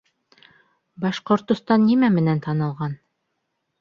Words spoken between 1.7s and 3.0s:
нимә менән танылған?